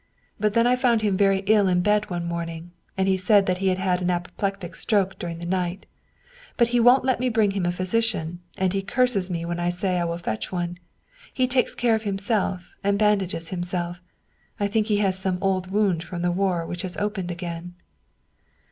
[0.39, 3.59] But then I found him very ill in bed one morning, and he said that
[3.59, 5.85] he had had an apoplectic stroke during the night.
[6.57, 9.69] But he won't let me bring him a physician, and he curses me when I
[9.69, 10.79] say I will fetch one.
[11.31, 14.01] He takes care of himself, and bandages himself.
[14.59, 17.75] I think he has some old wound from the war, which has opened again."